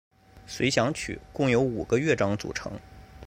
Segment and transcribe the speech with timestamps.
[0.47, 2.71] 随想曲共有五个乐章组成。